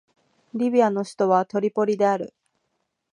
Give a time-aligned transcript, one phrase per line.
[0.55, 2.33] リビアの首都はトリポリである